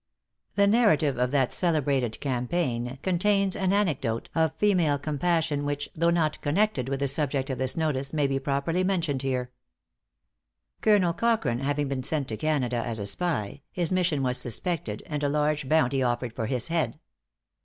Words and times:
The 0.55 0.65
narrative 0.65 1.19
of 1.19 1.29
that 1.29 1.53
celebrated 1.53 2.19
campaign 2.19 2.97
contains 3.03 3.55
an 3.55 3.71
anecdote 3.71 4.31
of 4.33 4.55
female 4.55 4.97
compassion 4.97 5.63
which, 5.63 5.89
though 5.93 6.09
not 6.09 6.41
connected 6.41 6.89
with 6.89 7.01
the 7.01 7.07
subject 7.07 7.51
of 7.51 7.59
this 7.59 7.77
notice, 7.77 8.11
may 8.11 8.25
be 8.25 8.39
properly 8.39 8.83
mentioned 8.83 9.21
here. 9.21 9.51
"Colonel 10.81 11.13
Cochran 11.13 11.59
having 11.59 11.87
been 11.87 12.01
sent 12.01 12.27
to 12.29 12.37
Canada 12.37 12.77
as 12.77 12.97
a 12.97 13.05
spy, 13.05 13.61
his 13.71 13.91
mission 13.91 14.23
was 14.23 14.39
suspected, 14.39 15.03
and 15.05 15.23
a 15.23 15.29
large 15.29 15.69
bounty 15.69 16.01
offered 16.01 16.33
for 16.33 16.47
his 16.47 16.69
head. 16.69 16.97